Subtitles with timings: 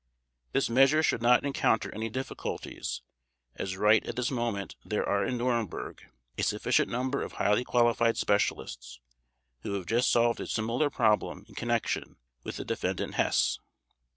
[0.51, 3.03] This measure should not encounter any difficulties,
[3.57, 6.01] as right at this moment there are in Nuremberg
[6.39, 8.99] a sufficient number of highly qualified specialists,
[9.61, 13.59] who have just solved a similar problem in connection with the Defendant Hess.